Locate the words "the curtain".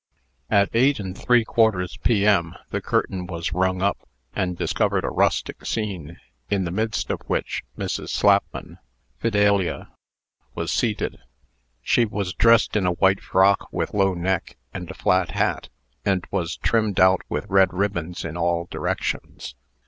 2.71-3.27